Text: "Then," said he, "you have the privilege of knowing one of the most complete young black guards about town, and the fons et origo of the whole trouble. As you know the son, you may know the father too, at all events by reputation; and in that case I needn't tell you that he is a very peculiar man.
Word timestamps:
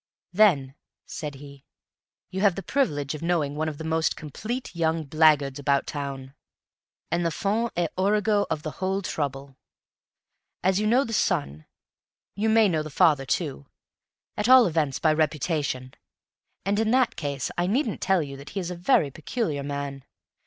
"Then," 0.33 0.73
said 1.05 1.35
he, 1.35 1.63
"you 2.31 2.41
have 2.41 2.55
the 2.55 2.63
privilege 2.63 3.13
of 3.13 3.21
knowing 3.21 3.55
one 3.55 3.69
of 3.69 3.77
the 3.77 3.83
most 3.83 4.15
complete 4.15 4.75
young 4.75 5.03
black 5.03 5.37
guards 5.37 5.59
about 5.59 5.85
town, 5.85 6.33
and 7.11 7.23
the 7.23 7.29
fons 7.29 7.69
et 7.75 7.93
origo 7.95 8.47
of 8.49 8.63
the 8.63 8.71
whole 8.81 9.03
trouble. 9.03 9.57
As 10.63 10.79
you 10.79 10.87
know 10.87 11.03
the 11.03 11.13
son, 11.13 11.67
you 12.35 12.49
may 12.49 12.67
know 12.67 12.81
the 12.81 12.89
father 12.89 13.27
too, 13.27 13.67
at 14.35 14.49
all 14.49 14.65
events 14.65 14.97
by 14.97 15.13
reputation; 15.13 15.93
and 16.65 16.79
in 16.79 16.89
that 16.89 17.15
case 17.15 17.51
I 17.55 17.67
needn't 17.67 18.01
tell 18.01 18.23
you 18.23 18.35
that 18.37 18.49
he 18.49 18.59
is 18.59 18.71
a 18.71 18.75
very 18.75 19.11
peculiar 19.11 19.61
man. 19.61 20.03